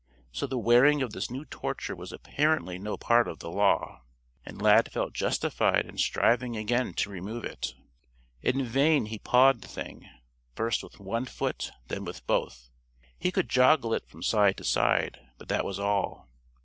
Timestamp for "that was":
15.49-15.77